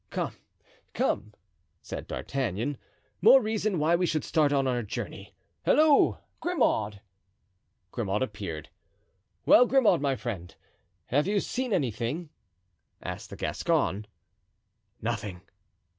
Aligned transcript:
"Come, 0.09 0.35
come," 0.95 1.31
said 1.83 2.07
D'Artagnan, 2.07 2.79
"more 3.21 3.39
reason 3.39 3.77
why 3.77 3.95
we 3.95 4.07
should 4.07 4.23
start 4.23 4.51
on 4.51 4.65
our 4.65 4.81
journey. 4.81 5.35
Halloo, 5.63 6.15
Grimaud!" 6.39 7.01
Grimaud 7.91 8.23
appeared. 8.23 8.69
"Well, 9.45 9.67
Grimaud, 9.67 10.01
my 10.01 10.15
friend, 10.15 10.55
have 11.09 11.27
you 11.27 11.39
seen 11.39 11.71
anything?" 11.71 12.31
asked 12.99 13.29
the 13.29 13.35
Gascon. 13.35 14.07
"Nothing!" 15.03 15.41